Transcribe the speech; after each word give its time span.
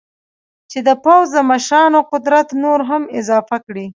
چې 0.71 0.79
د 0.87 0.89
پوځ 1.03 1.25
د 1.35 1.37
مشرانو 1.51 1.99
قدرت 2.11 2.47
نور 2.63 2.79
هم 2.89 3.03
اضافه 3.19 3.57
کړي. 3.65 3.85